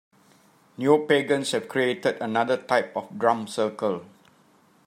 Neopagans 0.79 1.51
have 1.51 1.67
created 1.67 2.17
another 2.19 2.57
type 2.57 2.97
of 2.97 3.19
drum 3.19 3.45
circle. 3.45 4.03